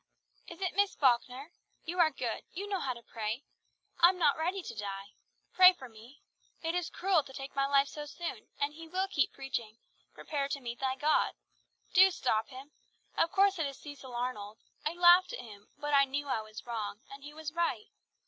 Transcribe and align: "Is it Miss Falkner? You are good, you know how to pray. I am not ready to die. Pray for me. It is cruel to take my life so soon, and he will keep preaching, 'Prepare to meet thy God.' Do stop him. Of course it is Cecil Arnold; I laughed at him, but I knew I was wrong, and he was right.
"Is 0.47 0.59
it 0.61 0.73
Miss 0.73 0.95
Falkner? 0.95 1.51
You 1.85 1.99
are 1.99 2.09
good, 2.09 2.41
you 2.51 2.67
know 2.67 2.79
how 2.79 2.93
to 2.93 3.03
pray. 3.03 3.43
I 3.99 4.09
am 4.09 4.17
not 4.17 4.35
ready 4.35 4.63
to 4.63 4.73
die. 4.73 5.13
Pray 5.53 5.73
for 5.73 5.87
me. 5.87 6.23
It 6.63 6.73
is 6.73 6.89
cruel 6.89 7.21
to 7.21 7.31
take 7.31 7.55
my 7.55 7.67
life 7.67 7.87
so 7.87 8.07
soon, 8.07 8.47
and 8.59 8.73
he 8.73 8.87
will 8.87 9.07
keep 9.07 9.31
preaching, 9.31 9.77
'Prepare 10.15 10.47
to 10.49 10.59
meet 10.59 10.79
thy 10.79 10.95
God.' 10.95 11.35
Do 11.93 12.09
stop 12.09 12.47
him. 12.47 12.71
Of 13.15 13.31
course 13.31 13.59
it 13.59 13.67
is 13.67 13.77
Cecil 13.77 14.15
Arnold; 14.15 14.57
I 14.83 14.93
laughed 14.93 15.33
at 15.33 15.39
him, 15.41 15.67
but 15.77 15.93
I 15.93 16.05
knew 16.05 16.27
I 16.29 16.41
was 16.41 16.65
wrong, 16.65 17.01
and 17.11 17.23
he 17.23 17.35
was 17.35 17.53
right. 17.53 17.91